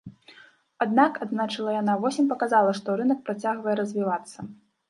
[0.85, 4.49] Аднак, адзначыла яна, восень паказала, што рынак працягвае развівацца.